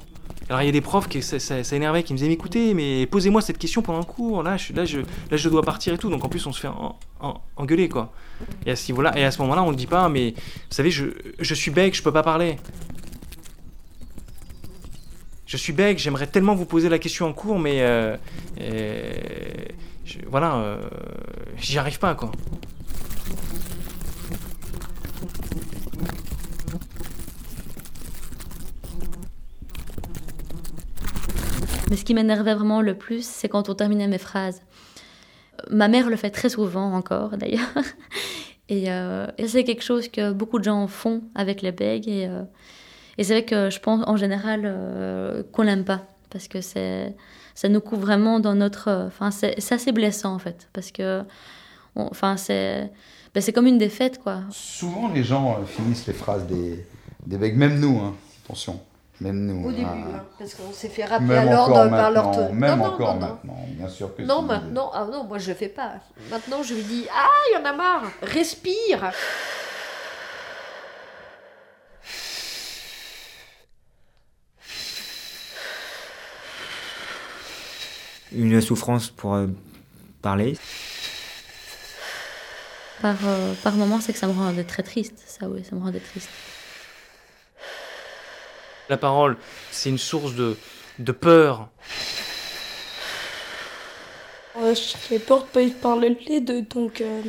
Alors 0.48 0.62
il 0.62 0.66
y 0.66 0.70
a 0.70 0.72
des 0.72 0.80
profs 0.80 1.10
qui 1.10 1.22
ça, 1.22 1.76
énervait, 1.76 2.04
qui 2.04 2.14
me 2.14 2.18
disaient 2.18 2.30
mais 2.30 2.36
écoutez, 2.36 2.74
mais 2.74 3.06
posez-moi 3.06 3.42
cette 3.42 3.58
question 3.58 3.82
pendant 3.82 4.00
le 4.00 4.06
cours. 4.06 4.44
Là, 4.44 4.56
je, 4.56 4.72
là, 4.72 4.86
je, 4.86 5.00
là, 5.00 5.36
je 5.36 5.50
dois 5.50 5.62
partir 5.62 5.94
et 5.94 5.98
tout. 5.98 6.10
Donc 6.10 6.24
en 6.24 6.30
plus, 6.30 6.48
on 6.48 6.54
se 6.54 6.62
fait 6.62 6.70
engueuler 7.58 7.90
quoi. 7.90 8.14
Et 8.66 8.72
à 8.72 8.78
ce 8.78 8.86
ce 8.86 9.42
moment-là, 9.42 9.62
on 9.62 9.72
ne 9.72 9.76
dit 9.76 9.88
pas, 9.88 10.08
mais 10.08 10.32
vous 10.32 10.44
savez, 10.70 10.90
je, 10.90 11.08
je 11.38 11.54
suis 11.54 11.72
bec, 11.72 11.98
je 11.98 12.04
peux 12.04 12.14
pas 12.14 12.24
parler. 12.24 12.56
Je 15.46 15.58
suis 15.58 15.74
bec, 15.74 16.00
j'aimerais 16.00 16.28
tellement 16.28 16.56
vous 16.56 16.66
poser 16.66 16.88
la 16.88 16.98
question 16.98 17.26
en 17.26 17.34
cours, 17.34 17.60
mais 17.60 17.82
euh, 17.82 18.16
voilà, 20.30 20.56
euh, 20.56 20.78
j'y 21.58 21.78
arrive 21.78 22.00
pas 22.00 22.16
quoi. 22.16 22.32
Mais 31.90 31.96
ce 31.96 32.04
qui 32.04 32.14
m'énervait 32.14 32.54
vraiment 32.54 32.82
le 32.82 32.96
plus, 32.96 33.26
c'est 33.26 33.48
quand 33.48 33.70
on 33.70 33.76
terminait 33.76 34.08
mes 34.08 34.18
phrases. 34.18 34.62
Ma 35.70 35.88
mère 35.88 36.10
le 36.10 36.16
fait 36.16 36.30
très 36.30 36.50
souvent 36.50 36.94
encore, 36.94 37.30
d'ailleurs. 37.38 37.62
Euh, 38.70 39.28
et, 39.38 39.48
c'est 39.48 39.64
quelque 39.64 39.84
chose 39.84 40.10
que 40.10 40.34
beaucoup 40.34 40.60
de 40.60 40.66
gens 40.66 40.88
font 40.88 41.24
avec 41.36 41.62
les 41.62 41.72
bègues. 41.72 42.10
Et, 42.10 42.28
euh, 42.28 42.44
et 43.18 43.24
c'est 43.24 43.34
vrai 43.34 43.46
que 43.46 43.70
je 43.70 43.80
pense 43.80 44.04
en 44.08 44.18
général 44.18 44.64
euh, 44.66 45.44
qu'on 45.54 45.64
n'aime 45.64 45.86
pas. 45.86 46.06
Parce 46.30 46.50
que 46.50 46.60
ça 46.60 47.70
nous 47.70 47.80
coupe 47.80 48.02
vraiment 48.02 48.42
dans 48.42 48.56
notre. 48.56 49.06
Enfin, 49.08 49.32
c'est, 49.32 49.56
assez 49.72 49.94
blessant 49.94 50.34
en 50.36 50.40
fait. 50.40 50.68
Parce 50.74 50.92
que. 50.92 51.24
enfin, 51.96 52.36
c'est, 52.36 52.92
ben, 53.34 53.42
comme 53.54 53.68
une 53.68 53.78
défaite, 53.78 54.22
quoi. 54.22 54.42
Souvent, 54.50 55.10
les 55.14 55.24
gens 55.24 55.64
finissent 55.66 56.06
les 56.06 56.14
phrases 56.14 56.46
des, 56.46 56.86
des 57.26 57.38
bègues, 57.38 57.56
même 57.56 57.80
nous, 57.80 57.98
hein, 58.00 58.14
attention. 58.44 58.82
Même 59.20 59.46
nous. 59.46 59.68
Au 59.68 59.72
début, 59.72 59.84
hein, 59.84 60.24
parce 60.38 60.54
qu'on 60.54 60.72
s'est 60.72 60.90
fait 60.90 61.06
rappeler 61.06 61.38
à 61.38 61.46
l'ordre 61.46 61.90
par 61.90 62.12
l'ordre. 62.12 62.54
Même 62.54 62.82
encore 62.82 63.16
maintenant, 63.16 63.66
bien 63.68 63.90
sûr 63.90 64.16
que 64.16 64.22
Non, 64.22 64.44
maintenant, 64.44 64.92
ah 64.94 65.08
non, 65.12 65.24
moi 65.24 65.40
je 65.40 65.50
le 65.50 65.56
fais 65.56 65.70
pas. 65.70 65.94
Maintenant, 66.30 66.62
je 66.62 66.76
lui 66.76 66.84
dis 66.84 67.08
Ah, 67.12 67.28
il 67.50 67.56
y 67.56 67.62
en 67.62 67.66
a 67.66 67.74
marre, 67.74 68.04
respire 68.22 69.12
Une 78.34 78.62
souffrance 78.62 79.10
pour 79.10 79.34
euh, 79.34 79.48
parler? 80.22 80.58
Par, 83.02 83.16
euh, 83.26 83.54
par 83.64 83.74
moments, 83.74 84.02
c'est 84.02 84.14
que 84.14 84.20
ça 84.20 84.28
me 84.28 84.34
rend 84.34 84.54
très 84.68 84.84
triste. 84.84 85.24
Ça, 85.26 85.48
oui, 85.48 85.64
ça 85.68 85.76
me 85.76 85.82
rendait 85.82 86.02
triste. 86.02 86.30
La 88.90 88.98
parole, 88.98 89.38
c'est 89.72 89.90
une 89.90 89.98
source 89.98 90.34
de, 90.34 90.56
de 91.00 91.12
peur. 91.12 91.70
Euh, 94.58 94.74
J'ai 95.10 95.20
peur 95.20 95.44
de 95.44 95.48
pas 95.50 95.62
y 95.62 95.72
parler 95.72 96.18
les 96.28 96.40
deux, 96.40 96.62
donc. 96.62 97.02
Euh. 97.02 97.22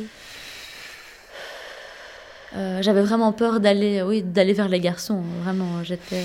Euh, 2.55 2.81
J'avais 2.81 3.01
vraiment 3.01 3.33
peur 3.33 3.59
d'aller, 3.59 4.01
oui, 4.01 4.23
d'aller 4.23 4.53
vers 4.53 4.69
les 4.69 4.79
garçons. 4.79 5.21
Vraiment, 5.43 5.83
j'étais. 5.83 6.23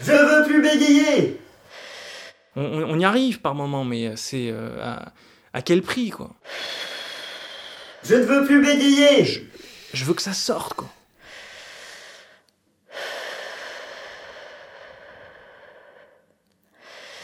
Je 0.00 0.12
veux 0.12 0.44
plus 0.46 0.62
bégayer. 0.62 1.40
On, 2.56 2.98
y 2.98 3.04
arrive 3.04 3.40
par 3.40 3.56
moment, 3.56 3.84
mais 3.84 4.16
c'est 4.16 4.54
à, 4.80 5.12
à, 5.52 5.62
quel 5.62 5.82
prix, 5.82 6.10
quoi? 6.10 6.30
Je 8.04 8.14
ne 8.14 8.22
veux 8.22 8.44
plus 8.44 8.62
bégayer. 8.62 9.24
Je, 9.24 9.40
je 9.92 10.04
veux 10.04 10.14
que 10.14 10.22
ça 10.22 10.32
sorte, 10.32 10.74
quoi. 10.74 10.88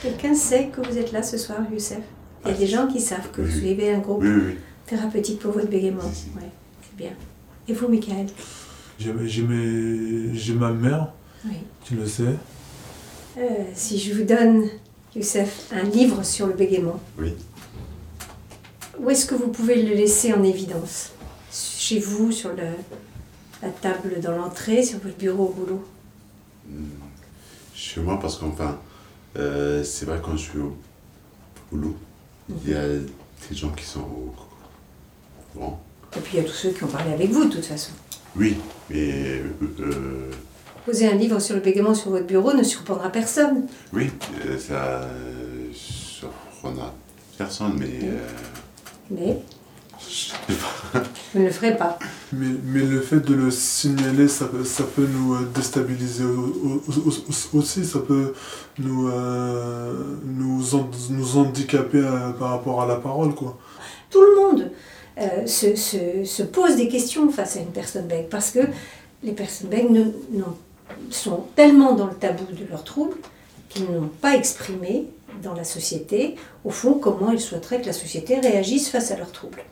Quelqu'un 0.03 0.35
sait 0.35 0.69
que 0.69 0.81
vous 0.81 0.97
êtes 0.97 1.13
là 1.13 1.23
ce 1.23 1.37
soir, 1.37 1.59
Youssef 1.71 1.99
Il 2.45 2.51
y 2.51 2.55
a 2.55 2.57
des 2.57 2.67
gens 2.67 2.87
qui 2.87 3.01
savent 3.01 3.31
que 3.31 3.43
vous 3.43 3.51
suivez 3.51 3.93
un 3.93 3.99
groupe 3.99 4.25
thérapeutique 4.87 5.39
pour 5.41 5.53
votre 5.53 5.69
bégaiement. 5.69 6.03
Ouais, 6.03 6.49
c'est 6.83 6.97
bien. 6.97 7.11
Et 7.69 7.73
vous, 7.75 7.89
Michael? 7.89 8.27
J'ai 8.99 10.55
ma 10.55 10.71
mère, 10.73 11.13
oui. 11.47 11.53
tu 11.85 11.95
le 11.97 12.07
sais. 12.07 12.35
Euh, 13.39 13.43
si 13.75 13.99
je 13.99 14.15
vous 14.15 14.25
donne, 14.25 14.65
Youssef, 15.15 15.69
un 15.73 15.83
livre 15.85 16.23
sur 16.25 16.47
le 16.47 16.55
bégaiement, 16.55 17.01
oui. 17.19 17.35
où 18.99 19.09
est-ce 19.11 19.25
que 19.27 19.35
vous 19.35 19.49
pouvez 19.49 19.83
le 19.83 19.95
laisser 19.95 20.33
en 20.33 20.43
évidence? 20.43 21.13
Chez 21.53 21.99
vous, 21.99 22.33
sur 22.33 22.51
le, 22.51 22.65
la 23.63 23.69
table 23.71 24.21
dans 24.21 24.37
l'entrée, 24.37 24.83
sur 24.83 24.99
votre 24.99 25.17
bureau 25.17 25.47
au 25.47 25.53
boulot? 25.53 25.85
Chez 27.75 28.01
moi, 28.01 28.19
parce 28.21 28.37
qu'enfin, 28.37 28.79
euh, 29.37 29.85
c'est 29.85 30.07
vrai 30.07 30.21
quand 30.23 30.37
je 30.37 30.51
suis 30.51 30.59
au 30.59 30.77
boulot, 31.71 31.97
il 32.49 32.71
y 32.71 32.75
a 32.75 32.87
des 32.89 33.57
gens 33.57 33.71
qui 33.71 33.85
sont 33.85 34.01
au 34.01 34.35
courant. 35.53 35.83
Et 36.17 36.21
puis 36.21 36.39
il 36.39 36.43
y 36.43 36.45
a 36.45 36.49
tous 36.49 36.55
ceux 36.55 36.71
qui 36.71 36.85
ont 36.85 36.89
parlé 36.89 37.13
avec 37.13 37.31
vous 37.31 37.45
de 37.45 37.51
toute 37.53 37.65
façon. 37.65 37.93
Oui, 38.37 38.57
mais... 38.89 39.43
Euh, 39.81 40.31
Poser 40.85 41.09
un 41.09 41.15
livre 41.15 41.39
sur 41.41 41.55
le 41.55 41.61
bégaiement 41.61 41.95
sur 41.95 42.11
votre 42.11 42.27
bureau 42.27 42.53
ne 42.53 42.63
surprendra 42.63 43.11
personne. 43.11 43.67
Oui, 43.93 44.11
euh, 44.47 44.59
ça 44.59 45.09
surprendra 45.73 46.95
personne, 47.37 47.75
mais... 47.79 48.01
Mais 49.11 49.39
je 50.09 51.39
ne 51.39 51.45
le 51.45 51.51
ferai 51.51 51.77
pas. 51.77 51.99
Mais, 52.33 52.47
mais, 52.65 52.81
le 52.81 53.01
fait 53.01 53.21
de 53.21 53.35
le 53.35 53.51
signaler, 53.51 54.29
ça, 54.29 54.49
ça 54.65 54.85
peut 54.85 55.07
nous 55.07 55.35
euh, 55.35 55.49
déstabiliser 55.53 56.25
aussi, 57.53 57.85
ça 57.85 57.99
peut 57.99 58.35
nous, 58.79 59.09
euh, 59.09 59.93
nous, 60.25 60.63
nous 61.11 61.37
handicaper 61.37 61.99
euh, 61.99 62.31
par 62.31 62.51
rapport 62.51 62.83
à 62.83 62.87
la 62.87 62.97
parole. 62.97 63.35
Quoi. 63.35 63.59
Tout 64.11 64.23
le 64.23 64.37
monde 64.37 64.71
se, 65.47 65.75
se, 65.75 66.25
se, 66.25 66.43
pose 66.43 66.77
des 66.77 66.89
questions 66.89 67.31
face 67.31 67.57
à 67.57 67.61
une 67.61 67.73
personne 67.73 68.07
bègue 68.07 68.29
parce 68.31 68.51
que 68.53 68.61
les 69.23 69.33
personnes 69.33 69.69
bègues 69.69 70.07
sont 71.11 71.45
tellement 71.57 71.95
dans 71.95 72.07
le 72.07 72.15
tabou 72.15 72.45
de 72.53 72.65
leurs 72.71 72.85
troubles 72.85 73.17
qu'ils 73.69 73.85
n'ont 73.85 74.11
pas 74.21 74.35
exprimé 74.35 75.09
dans 75.43 75.55
la 75.55 75.65
société, 75.65 76.37
au 76.65 76.71
fond, 76.71 76.95
comment 76.95 77.31
ils 77.31 77.41
souhaiteraient 77.41 77.81
que 77.81 77.87
la 77.87 77.93
société 77.93 78.39
réagisse 78.39 78.89
face 78.89 79.11
à 79.11 79.17
leurs 79.17 79.33
troubles 79.33 79.63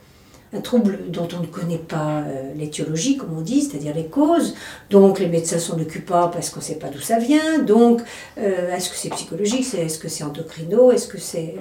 un 0.51 0.61
trouble 0.61 0.99
dont 1.09 1.27
on 1.37 1.41
ne 1.41 1.45
connaît 1.45 1.77
pas 1.77 2.21
euh, 2.21 2.53
l'étiologie, 2.55 3.17
comme 3.17 3.37
on 3.37 3.41
dit, 3.41 3.61
c'est-à-dire 3.61 3.93
les 3.93 4.07
causes. 4.07 4.55
Donc 4.89 5.19
les 5.19 5.27
médecins 5.27 5.59
s'en 5.59 5.79
occupent 5.79 6.07
pas 6.07 6.27
parce 6.27 6.49
qu'on 6.49 6.59
ne 6.59 6.65
sait 6.65 6.75
pas 6.75 6.87
d'où 6.87 6.99
ça 6.99 7.19
vient. 7.19 7.59
Donc 7.59 8.01
euh, 8.39 8.75
est-ce 8.75 8.89
que 8.89 8.95
c'est 8.95 9.09
psychologique 9.09 9.71
Est-ce 9.73 9.99
que 9.99 10.07
c'est 10.07 10.23
endocrino 10.23 10.91
Est-ce 10.91 11.07
que 11.07 11.19
c'est 11.19 11.55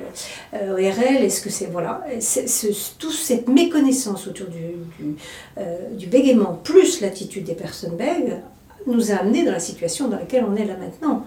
euh, 0.54 0.72
ORL 0.72 1.22
Est-ce 1.22 1.42
que 1.42 1.50
c'est 1.50 1.66
voilà 1.66 2.02
Toute 2.98 3.12
cette 3.12 3.48
méconnaissance 3.48 4.26
autour 4.26 4.46
du, 4.48 5.16
du, 5.92 6.06
bégaiement 6.06 6.58
plus 6.64 7.02
l'attitude 7.02 7.44
des 7.44 7.54
personnes 7.54 7.96
bègues 7.96 8.36
nous 8.86 9.12
a 9.12 9.16
amené 9.16 9.44
dans 9.44 9.52
la 9.52 9.60
situation 9.60 10.08
dans 10.08 10.18
laquelle 10.18 10.46
on 10.48 10.56
est 10.56 10.64
là 10.64 10.76
maintenant. 10.78 11.24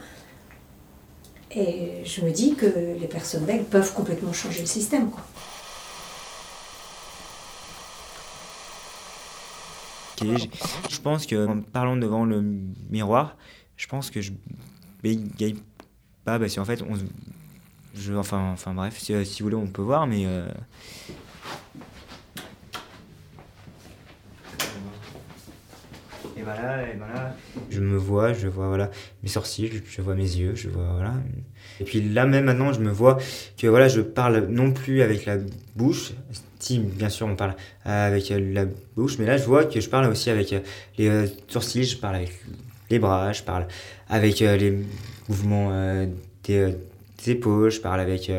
Et 1.54 2.02
je 2.06 2.22
me 2.22 2.32
dis 2.32 2.56
que 2.56 2.66
les 2.66 3.08
personnes 3.08 3.44
bègues 3.44 3.66
peuvent 3.66 3.94
complètement 3.94 4.34
changer 4.34 4.62
le 4.62 4.68
système. 4.68 5.10
Je 10.22 11.00
pense 11.00 11.26
que 11.26 11.48
en 11.48 11.62
parlant 11.62 11.98
devant 11.98 12.26
le 12.26 12.42
miroir, 12.90 13.38
je 13.78 13.88
pense 13.88 14.10
que 14.10 14.22
je 14.22 14.32
bégaye 15.02 15.56
pas 16.24 16.40
parce 16.40 16.56
qu'en 16.56 16.66
fait, 16.66 16.84
on, 16.84 16.96
je, 17.96 18.14
enfin, 18.14 18.52
enfin 18.54 18.74
bref, 18.74 18.98
si, 18.98 19.26
si, 19.26 19.42
vous 19.42 19.50
voulez, 19.50 19.62
on 19.62 19.68
peut 19.68 19.82
voir, 19.82 20.08
mais. 20.08 20.26
Euh, 20.26 20.48
et 26.38 26.42
voilà, 26.44 26.84
et 26.84 26.98
voilà. 26.98 27.36
Je 27.70 27.82
me 27.82 27.98
vois, 27.98 28.34
je 28.34 28.48
vois 28.48 28.68
voilà 28.68 28.90
mes 29.24 29.30
sourcils, 29.30 29.82
je 29.90 30.02
vois 30.02 30.16
mes 30.16 30.22
yeux, 30.22 30.56
je 30.56 30.70
vois 30.70 30.92
voilà. 30.94 31.14
Et 31.80 31.84
puis 31.84 32.02
là 32.02 32.26
même 32.26 32.46
maintenant, 32.46 32.74
je 32.74 32.80
me 32.80 32.92
vois 32.92 33.18
que 33.58 33.68
voilà, 33.68 33.88
je 33.88 34.02
parle 34.02 34.48
non 34.48 34.72
plus 34.72 35.02
avec 35.02 35.26
la 35.26 35.38
bouche, 35.76 36.14
si, 36.62 36.78
bien 36.78 37.10
sûr, 37.10 37.28
on 37.28 37.36
parle 37.36 37.56
avec 37.84 38.32
euh, 38.32 38.54
la 38.54 38.66
bouche, 38.96 39.18
mais 39.18 39.26
là, 39.26 39.38
je 39.38 39.46
vois 39.46 39.66
que 39.66 39.80
je 39.82 39.90
parle 39.90 40.08
aussi 40.10 40.30
avec 40.30 40.54
euh, 40.54 40.60
les 40.98 41.08
euh, 41.08 41.28
sourcils, 41.48 41.86
je 41.86 41.98
parle 41.98 42.18
avec 42.18 42.32
les 42.90 43.00
bras, 43.00 43.34
je 43.34 43.42
parle 43.42 43.68
avec 44.10 44.40
les 44.40 44.78
mouvements 45.28 45.72
des, 46.44 46.76
épaules, 47.26 47.72
je 47.72 47.80
parle 47.80 48.02
avec 48.02 48.30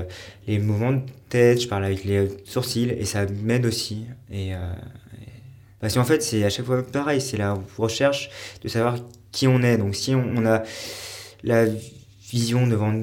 les 0.46 0.58
mouvements 0.58 0.92
de 0.92 1.00
tête, 1.30 1.62
je 1.62 1.68
parle 1.68 1.86
avec 1.86 2.04
les 2.04 2.28
sourcils, 2.44 2.90
et 2.90 3.06
ça 3.06 3.24
m'aide 3.42 3.64
aussi. 3.64 4.04
Et, 4.30 4.52
parce 5.82 5.94
qu'en 5.94 6.04
fait, 6.04 6.22
c'est 6.22 6.44
à 6.44 6.48
chaque 6.48 6.64
fois 6.64 6.80
pareil, 6.86 7.20
c'est 7.20 7.36
la 7.36 7.58
recherche 7.76 8.30
de 8.62 8.68
savoir 8.68 8.98
qui 9.32 9.48
on 9.48 9.62
est. 9.62 9.76
Donc, 9.76 9.96
si 9.96 10.14
on, 10.14 10.46
a 10.46 10.62
la 11.42 11.66
vision 12.30 12.68
devant 12.68 12.94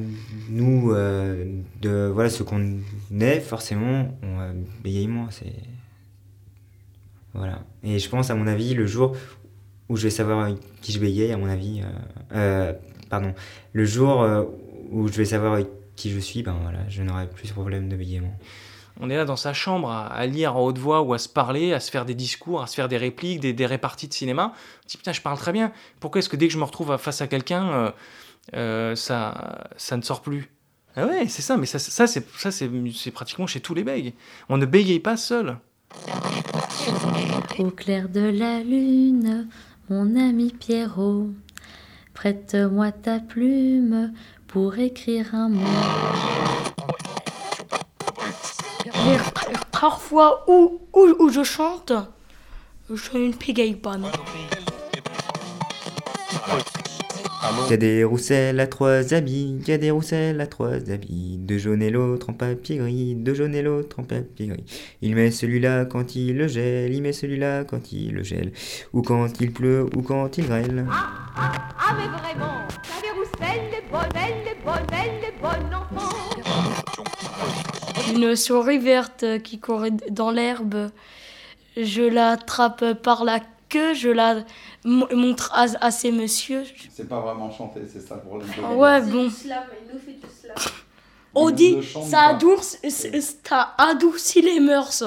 nous 0.50 0.94
euh, 0.94 1.46
de 1.82 2.10
voilà 2.12 2.30
ce 2.30 2.42
qu'on 2.42 2.78
est, 3.20 3.42
forcément, 3.42 4.18
on 4.24 4.38
va 4.38 4.52
bégayer 4.82 5.08
moins. 5.08 5.28
C'est 5.30 5.54
voilà. 7.34 7.66
Et 7.84 8.00
je 8.00 8.10
pense, 8.10 8.30
à 8.30 8.36
mon 8.36 8.48
avis, 8.48 8.74
le 8.74 8.88
jour 8.88 9.14
où 9.90 9.98
je 9.98 10.04
vais 10.04 10.10
savoir 10.10 10.50
qui 10.82 10.94
je 10.94 11.00
bégaye, 11.00 11.34
à 11.34 11.38
mon 11.38 11.50
avis, 11.50 11.82
euh, 11.82 12.36
euh, 12.36 12.74
pardon, 13.10 13.34
le 13.74 13.84
jour 13.84 14.26
où 14.90 15.10
je 15.10 15.18
vais 15.18 15.26
savoir 15.26 15.60
qui 15.98 16.12
je 16.12 16.20
suis, 16.20 16.44
ben 16.44 16.56
voilà, 16.64 16.88
je 16.88 17.04
n'aurai 17.04 17.28
plus 17.28 17.50
ce 17.50 17.54
problème 17.54 17.90
de 17.90 17.98
bégaiement. 17.98 18.34
On 19.00 19.10
est 19.10 19.16
là 19.16 19.26
dans 19.26 19.38
sa 19.38 19.54
chambre 19.54 19.90
à, 19.90 20.26
lire 20.26 20.58
en 20.58 20.66
haute 20.66 20.78
voix 20.78 21.02
ou 21.02 21.14
à 21.14 21.18
se 21.18 21.30
parler, 21.30 21.74
à 21.74 21.80
se 21.80 21.90
faire 21.90 22.06
des 22.06 22.16
discours, 22.16 22.62
à 22.62 22.68
se 22.68 22.76
faire 22.76 22.90
des 22.90 22.98
répliques, 22.98 23.40
des, 23.40 23.66
réparties 23.66 24.08
de 24.08 24.14
cinéma. 24.14 24.54
On 24.86 24.98
putain, 24.98 25.14
je 25.14 25.22
parle 25.22 25.38
très 25.38 25.54
bien. 25.54 25.72
Pourquoi 26.00 26.20
est-ce 26.20 26.30
que 26.30 26.36
dès 26.36 26.48
que 26.48 26.54
je 26.54 26.58
me 26.60 26.66
retrouve 26.66 26.96
face 26.98 27.22
à 27.22 27.28
quelqu'un, 27.28 27.94
euh, 28.56 28.96
ça, 28.96 29.70
ça 29.78 29.96
ne 29.96 30.02
sort 30.02 30.22
plus? 30.22 30.52
Ah 30.96 31.06
ouais, 31.06 31.28
c'est 31.28 31.42
ça, 31.42 31.56
mais 31.56 31.66
ça, 31.66 31.80
ça 31.80 32.08
c'est 32.08 33.12
pratiquement 33.12 33.48
chez 33.48 33.62
tous 33.62 33.74
les 33.74 33.84
bègues. 33.84 34.14
On 34.50 34.58
ne 34.58 34.66
bégaye 34.66 35.00
pas 35.00 35.16
seul. 35.16 35.58
Au 37.58 37.72
clair 37.72 38.10
de 38.10 38.22
la 38.22 38.62
lune, 38.62 39.48
mon 39.90 40.16
ami 40.16 40.52
Pierrot, 40.52 41.30
prête-moi 42.14 42.92
ta 42.92 43.20
plume 43.20 44.14
pour 44.48 44.78
écrire 44.78 45.36
un 45.36 45.50
mot. 45.50 46.69
Parfois, 49.72 50.44
où, 50.48 50.82
où, 50.94 51.16
où 51.20 51.30
je 51.30 51.44
chante, 51.44 51.94
je 52.90 53.18
ne 53.18 53.32
bégaye 53.34 53.76
pas. 53.76 53.98
Non. 53.98 54.10
Il 57.66 57.72
y 57.72 57.74
a 57.74 57.78
des 57.78 58.04
rousselles 58.04 58.60
à 58.60 58.68
trois 58.68 59.14
habits, 59.14 59.58
il 59.62 59.68
y 59.68 59.72
a 59.72 59.78
des 59.78 59.92
rousselles 59.92 60.42
à 60.42 60.48
trois 60.48 60.92
habits, 60.92 61.38
deux 61.38 61.58
jaunes 61.58 61.82
et 61.82 61.90
l'autre 61.90 62.30
en 62.30 62.34
papier 62.34 62.78
gris, 62.78 63.16
deux 63.16 63.34
jaunes 63.34 63.56
et 63.56 63.62
l'autre 63.62 64.00
en 64.00 64.04
papier 64.04 64.48
gris. 64.48 64.66
Il 65.02 65.16
met 65.16 65.32
celui-là 65.32 65.86
quand 65.86 66.16
il 66.16 66.36
le 66.38 66.48
gèle, 66.48 66.94
il 66.94 67.02
met 67.02 67.14
celui-là 67.14 67.64
quand 67.64 67.94
il 67.94 68.14
le 68.14 68.24
gèle, 68.24 68.52
ou 68.94 69.02
quand 69.02 69.40
il 69.40 69.54
pleut, 69.54 69.86
ou 69.96 70.02
quand 70.02 70.38
il 70.38 70.48
grêle. 70.48 70.86
Ah, 70.92 71.10
ah, 71.38 71.52
ah, 71.80 71.96
mais 71.98 72.08
vraiment, 72.20 72.68
t'as 72.68 73.02
des 73.02 73.12
rousselles, 73.18 73.70
les 73.72 73.84
bonnes, 73.90 74.10
les 74.46 74.58
bonnes, 74.64 74.86
les 75.22 75.32
bonnes 75.42 75.74
enfants. 75.74 76.20
Une 78.14 78.36
souris 78.36 78.78
verte 78.78 79.26
qui 79.44 79.60
courait 79.60 79.92
dans 80.10 80.32
l'herbe, 80.32 80.90
je 81.78 82.02
l'attrape 82.02 82.94
par 82.94 83.24
la 83.24 83.40
queue, 83.70 83.94
je 83.94 84.10
la 84.10 84.44
montre 84.86 85.52
à, 85.54 85.92
ces 85.92 86.12
messieurs. 86.12 86.64
C'est 86.92 87.08
pas 87.08 87.20
vraiment 87.20 87.52
chanter, 87.52 87.82
c'est 87.92 88.02
ça 88.02 88.16
pour 88.16 88.38
le 88.38 88.46
ah 88.64 88.74
Ouais, 88.74 89.02
bon. 89.02 89.30
On 91.36 91.52
dit, 91.52 91.78
ça 92.06 92.30
adoucit, 92.30 92.78
ça 92.90 93.76
adoucit 93.78 94.42
les 94.42 94.60
mœurs. 94.60 95.04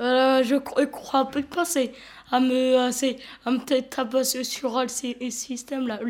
Euh, 0.00 0.42
je 0.42 0.56
crois 0.56 1.30
peut 1.30 1.42
passer 1.42 1.92
à 2.32 2.40
me, 2.40 2.76
à 2.76 3.50
me 3.50 3.80
taper 3.80 4.24
sur 4.24 4.80
le 4.80 5.30
système, 5.30 5.86
la, 5.86 6.00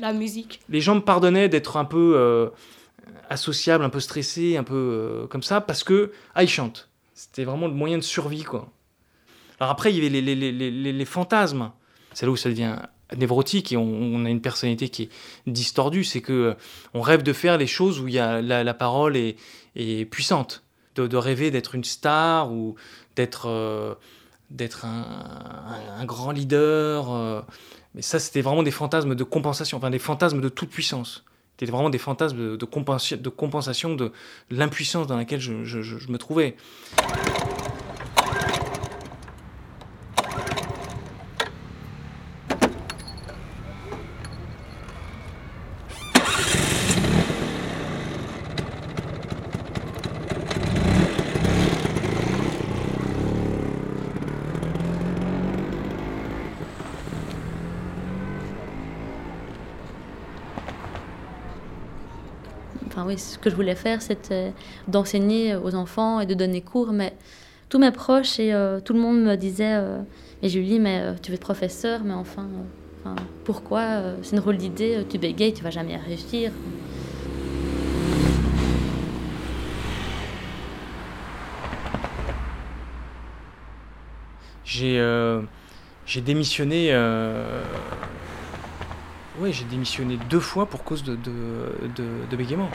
la 0.00 0.12
musique. 0.12 0.60
Les 0.68 0.80
gens 0.80 0.96
me 0.96 1.00
pardonnaient 1.00 1.48
d'être 1.48 1.76
un 1.76 1.84
peu 1.84 2.14
euh, 2.16 2.48
associable, 3.28 3.84
un 3.84 3.90
peu 3.90 4.00
stressé, 4.00 4.56
un 4.56 4.64
peu 4.64 4.74
euh, 4.74 5.26
comme 5.26 5.42
ça, 5.42 5.60
parce 5.60 5.84
que, 5.84 6.12
ah, 6.34 6.42
ils 6.42 6.48
chantent. 6.48 6.88
C'était 7.14 7.44
vraiment 7.44 7.66
le 7.66 7.74
moyen 7.74 7.98
de 7.98 8.02
survie, 8.02 8.44
quoi. 8.44 8.70
Alors 9.60 9.72
après, 9.72 9.92
il 9.92 9.96
y 9.96 9.98
avait 9.98 10.20
les, 10.20 10.34
les, 10.34 10.52
les, 10.52 10.92
les 10.92 11.04
fantasmes 11.04 11.72
c'est 12.18 12.26
là 12.26 12.32
où 12.32 12.36
ça 12.36 12.48
devient 12.48 12.76
névrotique 13.16 13.72
et 13.72 13.76
on, 13.76 14.24
a 14.24 14.28
une 14.28 14.40
personnalité 14.40 14.88
qui 14.88 15.04
est 15.04 15.10
distordue, 15.46 16.02
c'est 16.02 16.20
que 16.20 16.32
euh, 16.32 16.54
on 16.94 17.00
rêve 17.00 17.22
de 17.22 17.32
faire 17.32 17.56
les 17.56 17.68
choses 17.68 18.00
où 18.00 18.08
il 18.08 18.14
y 18.14 18.18
a 18.18 18.42
la, 18.42 18.74
parole 18.74 19.16
est, 19.16 19.36
puissante, 20.10 20.64
de, 20.96 21.16
rêver 21.16 21.52
d'être 21.52 21.76
une 21.76 21.84
star 21.84 22.52
ou 22.52 22.74
d'être 23.14 23.46
euh, 23.46 23.94
d'être 24.50 24.84
un, 24.84 26.04
grand 26.06 26.32
leader. 26.32 27.46
Mais 27.94 28.02
ça, 28.02 28.18
c'était 28.18 28.40
vraiment 28.40 28.64
des 28.64 28.70
fantasmes 28.72 29.14
de 29.14 29.24
compensation, 29.24 29.78
enfin 29.78 29.90
des 29.90 29.98
fantasmes 30.00 30.40
de 30.40 30.48
toute 30.48 30.70
puissance. 30.70 31.24
C'était 31.58 31.72
vraiment 31.72 31.90
des 31.90 31.98
fantasmes 31.98 32.56
de, 32.56 32.64
compensation 32.64 33.94
de 33.96 34.12
l'impuissance 34.48 35.08
dans 35.08 35.16
laquelle 35.16 35.40
je 35.40 36.12
me 36.12 36.16
trouvais. 36.16 36.54
oui, 63.08 63.27
ce 63.38 63.40
que 63.40 63.50
je 63.50 63.54
voulais 63.54 63.76
faire, 63.76 64.02
c'était 64.02 64.52
d'enseigner 64.88 65.54
aux 65.54 65.76
enfants 65.76 66.18
et 66.18 66.26
de 66.26 66.34
donner 66.34 66.60
cours, 66.60 66.92
mais 66.92 67.12
tous 67.68 67.78
mes 67.78 67.92
proches 67.92 68.40
et 68.40 68.52
euh, 68.52 68.80
tout 68.80 68.94
le 68.94 68.98
monde 68.98 69.22
me 69.22 69.36
disait 69.36 69.76
euh, 69.76 70.00
Mais 70.42 70.48
Julie, 70.48 70.80
mais 70.80 70.98
euh, 71.00 71.14
tu 71.22 71.30
veux 71.30 71.36
être 71.36 71.40
professeur, 71.40 72.02
mais 72.02 72.14
enfin, 72.14 72.48
pourquoi 73.44 74.02
C'est 74.22 74.32
une 74.32 74.42
drôle 74.42 74.56
d'idée, 74.56 75.06
tu 75.08 75.18
bégayes, 75.18 75.54
tu 75.54 75.62
vas 75.62 75.70
jamais 75.70 75.96
réussir. 75.96 76.50
J'ai 84.64 85.00
j'ai 86.06 86.20
démissionné 86.20 86.92
j'ai 89.46 89.64
démissionné 89.64 90.18
deux 90.28 90.40
fois 90.40 90.66
pour 90.66 90.84
cause 90.84 91.04
de, 91.04 91.14
de, 91.14 92.26
de, 92.30 92.36
bégaiement. 92.36 92.68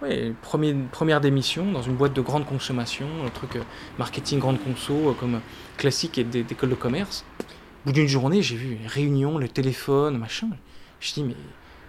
Oui, 0.00 0.32
première 0.42 1.20
démission 1.20 1.72
dans 1.72 1.82
une 1.82 1.96
boîte 1.96 2.12
de 2.12 2.20
grande 2.20 2.46
consommation, 2.46 3.08
un 3.26 3.30
truc 3.30 3.56
euh, 3.56 3.62
marketing 3.98 4.38
grande 4.38 4.62
conso 4.62 4.94
euh, 4.94 5.12
comme 5.12 5.40
classique 5.76 6.18
et 6.18 6.24
d'école 6.24 6.70
de 6.70 6.76
commerce. 6.76 7.24
Au 7.40 7.88
bout 7.88 7.92
d'une 7.92 8.06
journée, 8.06 8.40
j'ai 8.40 8.54
vu 8.54 8.76
une 8.80 8.86
réunion, 8.86 9.38
le 9.38 9.48
téléphone, 9.48 10.16
machin. 10.16 10.50
Je 11.00 11.14
dis 11.14 11.24
mais 11.24 11.34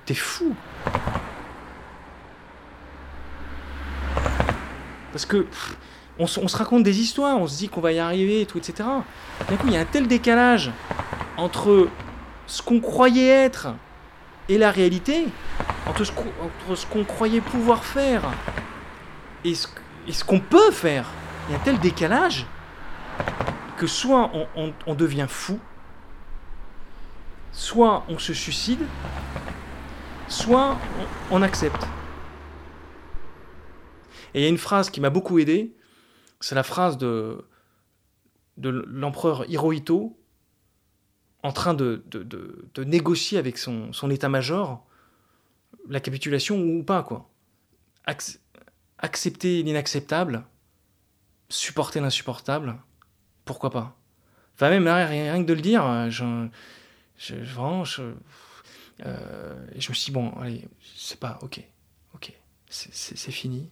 t'es 0.07 0.15
fou. 0.15 0.55
Parce 5.11 5.27
que 5.27 5.45
on, 6.17 6.23
on, 6.23 6.47
se 6.47 6.57
raconte 6.57 6.81
des 6.81 7.01
histoires, 7.01 7.37
on 7.37 7.45
se 7.45 7.57
dit 7.59 7.69
qu'on 7.69 7.81
va 7.81 7.91
y 7.91 7.99
arriver, 7.99 8.41
et 8.41 8.45
tout, 8.47 8.57
etc. 8.57 8.89
D'un 9.47 9.55
coup, 9.55 9.67
il 9.67 9.73
y 9.73 9.77
a 9.77 9.81
un 9.81 9.85
tel 9.85 10.07
décalage 10.07 10.71
entre 11.37 11.87
ce 12.47 12.63
qu'on 12.63 12.79
croyait 12.79 13.27
être 13.27 13.75
et 14.49 14.57
la 14.57 14.71
réalité, 14.71 15.27
entre 15.87 16.03
ce 16.03 16.85
qu'on 16.87 17.03
croyait 17.05 17.39
pouvoir 17.39 17.85
faire 17.85 18.23
et 19.45 19.53
ce, 19.53 19.67
qu'on 20.25 20.39
peut 20.39 20.71
faire, 20.71 21.07
il 21.47 21.53
y 21.53 21.55
a 21.55 21.59
un 21.59 21.63
tel 21.63 21.79
décalage 21.79 22.47
que 23.77 23.87
soit 23.87 24.31
on, 24.55 24.95
devient 24.95 25.27
fou, 25.29 25.59
soit 27.53 28.03
on 28.09 28.17
se 28.17 28.33
suicide, 28.33 28.81
soit 30.27 30.77
on, 31.31 31.41
accepte. 31.43 31.87
Et 34.33 34.41
il 34.41 34.43
y 34.43 34.45
a 34.45 34.49
une 34.49 34.57
phrase 34.57 34.89
qui 34.89 34.99
m'a 34.99 35.11
beaucoup 35.11 35.39
aidé, 35.39 35.75
c'est 36.39 36.55
la 36.55 36.63
phrase 36.63 36.97
de, 36.97 37.45
de 38.57 38.69
l'empereur 38.69 39.49
Hirohito 39.49 40.18
en 41.43 41.51
train 41.51 41.73
de, 41.73 42.03
de, 42.07 42.83
négocier 42.83 43.37
avec 43.37 43.57
son, 43.57 43.93
son 43.93 44.09
état-major 44.09 44.85
la 45.87 45.99
capitulation 45.99 46.59
ou 46.59 46.83
pas, 46.83 47.03
quoi. 47.03 47.29
accepter 48.97 49.63
l'inacceptable, 49.63 50.43
supporter 51.49 51.99
l'insupportable, 51.99 52.75
pourquoi 53.45 53.69
pas 53.69 53.95
Enfin, 54.55 54.69
même 54.69 54.87
rien, 54.87 55.41
que 55.41 55.47
de 55.47 55.53
le 55.53 55.61
dire, 55.61 56.09
je, 56.09 56.47
je, 57.17 57.35
vraiment, 57.35 57.85
je, 57.85 58.03
euh, 59.05 59.67
je 59.77 59.89
me 59.89 59.93
suis 59.93 60.05
dit, 60.05 60.11
bon, 60.11 60.31
allez, 60.31 60.67
c'est 60.95 61.19
pas, 61.19 61.39
ok, 61.41 61.61
ok, 62.13 62.33
c'est 62.69 63.31
fini. 63.31 63.69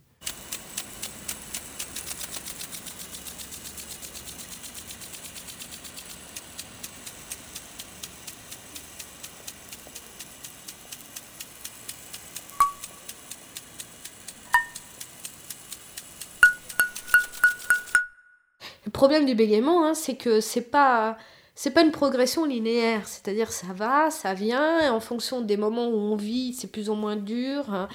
Problème 18.97 19.25
du 19.25 19.35
bégaiement, 19.35 19.85
hein, 19.85 19.93
c'est 19.93 20.15
que 20.15 20.41
c'est 20.41 20.61
pas 20.77 21.17
c'est 21.59 21.71
pas 21.71 21.81
une 21.81 21.91
progression 21.91 22.45
linéaire, 22.45 23.07
c'est-à-dire 23.07 23.51
ça 23.51 23.67
va, 23.73 24.11
ça 24.11 24.33
vient, 24.35 24.79
et 24.85 24.89
en 24.89 24.99
fonction 24.99 25.41
des 25.41 25.57
moments 25.57 25.87
où 25.87 25.95
on 26.13 26.15
vit, 26.15 26.53
c'est 26.53 26.67
plus 26.75 26.87
ou 26.89 26.93
moins 26.93 27.15
dur. 27.15 27.63
hein. 27.73 27.87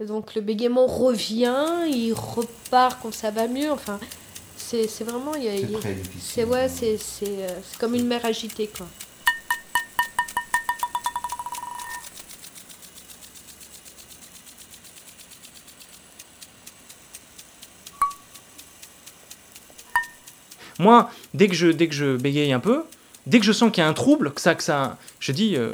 Donc 0.00 0.34
le 0.34 0.40
bégaiement 0.42 0.86
revient, 0.86 1.56
il 1.88 2.12
repart 2.12 2.98
quand 3.02 3.14
ça 3.14 3.30
va 3.30 3.46
mieux. 3.48 3.70
Enfin, 3.70 3.98
c'est 4.56 5.04
vraiment. 5.04 5.34
il 5.36 5.44
y 5.44 5.48
a- 5.48 5.52
C'est 6.20 6.44
ouais, 6.44 6.66
euh, 6.82 6.96
c'est 7.62 7.78
comme 7.78 7.94
une 7.94 8.06
mer 8.06 8.24
agitée 8.24 8.68
quoi. 8.76 8.86
Moi, 20.78 21.10
dès 21.34 21.48
que 21.48 21.54
je, 21.54 21.68
dès 21.68 21.88
que 21.88 21.94
je 21.94 22.16
bégaye 22.16 22.52
un 22.52 22.60
peu, 22.60 22.82
dès 23.26 23.38
que 23.38 23.44
je 23.44 23.52
sens 23.52 23.70
qu'il 23.72 23.82
y 23.82 23.84
a 23.84 23.88
un 23.88 23.94
trouble, 23.94 24.32
que 24.32 24.40
ça, 24.40 24.54
que 24.54 24.62
ça, 24.62 24.98
je 25.20 25.32
dis, 25.32 25.56
euh, 25.56 25.72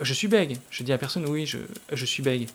je 0.00 0.12
suis 0.14 0.28
bègue. 0.28 0.58
Je 0.70 0.82
dis 0.82 0.92
à 0.92 0.98
personne, 0.98 1.26
oui, 1.26 1.46
je, 1.46 1.58
je 1.92 2.04
suis 2.04 2.22
bègue. 2.22 2.48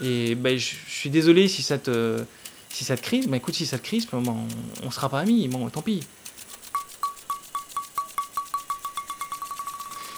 Et 0.00 0.34
ben, 0.34 0.58
je, 0.58 0.74
suis 0.86 1.10
désolé 1.10 1.48
si 1.48 1.62
ça 1.62 1.78
te, 1.78 2.22
si 2.70 2.84
ça 2.84 2.96
te 2.96 3.02
crise. 3.02 3.26
Mais 3.28 3.38
écoute, 3.38 3.54
si 3.54 3.66
ça 3.66 3.78
te 3.78 3.84
crise, 3.84 4.06
ben, 4.06 4.22
on, 4.26 4.86
on 4.86 4.90
sera 4.90 5.08
pas 5.08 5.20
amis. 5.20 5.48
Bon, 5.48 5.68
tant 5.70 5.82
pis. 5.82 6.02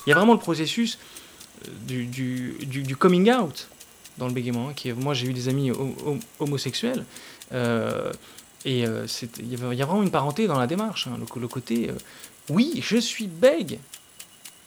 Il 0.06 0.11
y 0.11 0.12
a 0.12 0.16
vraiment 0.16 0.32
le 0.32 0.38
processus 0.38 0.98
euh, 1.66 1.70
du, 1.87 2.06
du, 2.06 2.96
coming 2.96 3.30
out 3.30 3.68
dans 4.16 4.26
le 4.26 4.32
bégaiement. 4.32 4.70
hein, 4.70 4.94
moi, 4.96 5.14
j'ai 5.14 5.26
eu 5.26 5.32
des 5.32 5.48
amis 5.48 5.70
ho- 5.70 5.94
ho- 6.06 6.18
homosexuels. 6.40 7.04
Euh, 7.52 8.12
et 8.64 8.87
euh, 8.87 9.06
il 9.38 9.48
y, 9.48 9.82
a 9.82 9.87
vraiment 9.87 10.02
une 10.02 10.11
parenté 10.11 10.46
dans 10.46 10.58
la 10.58 10.66
démarche. 10.66 11.06
hein, 11.06 11.18
le, 11.18 11.48
côté, 11.48 11.90
euh, 11.90 11.94
oui, 12.50 12.80
je 12.82 12.96
suis 12.96 13.26
bègue. 13.26 13.78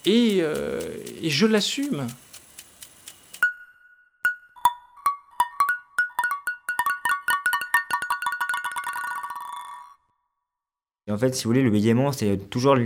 Et, 0.06 0.42
je 1.24 1.46
l'assume. 1.46 2.08
En 11.10 11.18
fait, 11.18 11.36
si 11.36 11.44
vous 11.44 11.50
voulez, 11.50 11.62
le 11.62 11.70
bégaiement, 11.70 12.14
c'est 12.14 12.50
toujours 12.50 12.78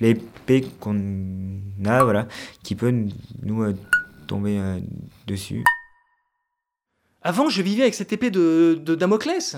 l'épée 0.00 0.66
qu'on 0.78 1.60
a, 1.86 2.04
voilà, 2.04 2.28
qui 2.62 2.74
peut 2.74 2.94
nous 3.42 3.74
tomber 4.26 4.60
dessus. 5.26 5.64
Avant, 7.22 7.48
je 7.48 7.62
vivais 7.62 7.82
avec 7.82 7.94
cette 7.94 8.12
épée 8.12 8.30
de, 8.30 8.78
de 8.80 8.94
Damoclès. 8.94 9.56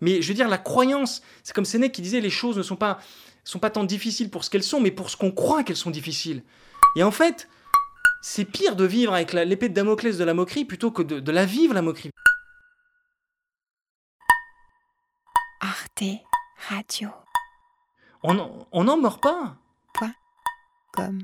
Mais 0.00 0.20
je 0.20 0.28
veux 0.28 0.34
dire, 0.34 0.48
la 0.48 0.58
croyance, 0.58 1.22
c'est 1.44 1.54
comme 1.54 1.64
Sénèque 1.64 1.92
qui 1.92 2.02
disait 2.02 2.20
les 2.20 2.30
choses 2.30 2.56
ne 2.58 2.62
sont 2.62 2.76
pas, 2.76 2.98
sont 3.44 3.60
pas 3.60 3.70
tant 3.70 3.84
difficiles 3.84 4.30
pour 4.30 4.42
ce 4.44 4.50
qu'elles 4.50 4.64
sont, 4.64 4.80
mais 4.80 4.90
pour 4.90 5.10
ce 5.10 5.16
qu'on 5.16 5.30
croit 5.30 5.62
qu'elles 5.62 5.76
sont 5.76 5.90
difficiles. 5.90 6.42
Et 6.96 7.02
en 7.04 7.12
fait, 7.12 7.48
c'est 8.20 8.44
pire 8.44 8.74
de 8.76 8.84
vivre 8.84 9.14
avec 9.14 9.32
l'épée 9.32 9.68
de 9.68 9.74
Damoclès 9.74 10.18
de 10.18 10.24
la 10.24 10.34
moquerie 10.34 10.64
plutôt 10.64 10.90
que 10.90 11.02
de, 11.02 11.20
de 11.20 11.32
la 11.32 11.44
vivre, 11.44 11.72
la 11.74 11.82
moquerie. 11.82 12.10
Arte 15.60 16.04
Radio. 16.68 17.10
On 18.24 18.34
n'en- 18.34 18.66
on 18.72 18.96
meurt 18.96 19.22
pas. 19.22 19.56
Comme 20.92 21.22